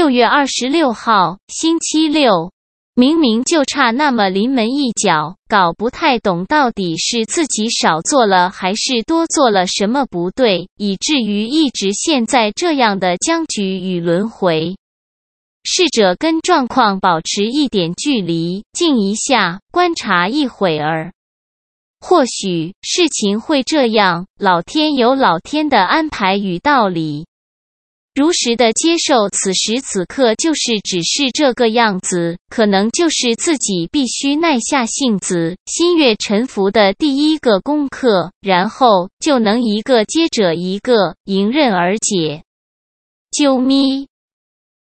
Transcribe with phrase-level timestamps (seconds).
[0.00, 2.52] 六月二十六号，星期六。
[2.94, 14.74] 明明就差那么临门一脚，搞不太懂到底是自己少做了还是多做了什么不对，以至于一直陷在这样的僵局与轮回。
[15.64, 21.12] 试着跟状况保持一点距离，静一下，观察一会儿，
[22.00, 24.24] 或许事情会这样。
[24.38, 27.26] 老天有老天的安排与道理。
[28.20, 42.42] 如实的接受，此时此刻就是只是这个样子，可能就是自己必须耐下性子，心悦诚服的第一个功课，然后就能一个接着一个迎刃而解。
[43.32, 44.09] 啾咪。